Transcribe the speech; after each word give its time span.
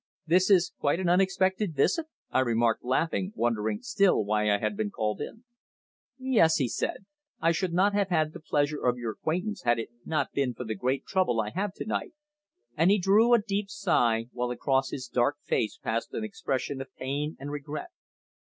"This 0.25 0.49
is 0.49 0.73
quite 0.79 0.99
an 0.99 1.07
unexpected 1.07 1.75
visit!" 1.75 2.07
I 2.31 2.39
remarked 2.39 2.83
laughing, 2.83 3.33
wondering 3.35 3.83
still 3.83 4.25
why 4.25 4.49
I 4.51 4.57
had 4.57 4.75
been 4.75 4.89
called 4.89 5.21
in. 5.21 5.43
"Yes," 6.17 6.55
he 6.55 6.67
said. 6.69 7.05
"I 7.39 7.51
should 7.51 7.71
not 7.71 7.93
have 7.93 8.07
had 8.09 8.33
the 8.33 8.39
pleasure 8.39 8.83
of 8.83 8.97
your 8.97 9.11
acquaintance 9.11 9.61
had 9.61 9.77
it 9.77 9.89
not 10.03 10.31
been 10.33 10.55
for 10.55 10.63
the 10.63 10.73
great 10.73 11.05
trouble 11.05 11.39
I 11.39 11.51
have 11.51 11.73
to 11.75 11.85
night," 11.85 12.13
and 12.75 12.89
he 12.89 12.97
drew 12.97 13.35
a 13.35 13.39
deep 13.43 13.69
sigh, 13.69 14.25
while 14.31 14.49
across 14.49 14.89
his 14.89 15.07
dark 15.07 15.37
face 15.43 15.77
passed 15.77 16.15
an 16.15 16.23
expression 16.23 16.81
of 16.81 16.91
pain 16.95 17.37
and 17.39 17.51
regret. 17.51 17.89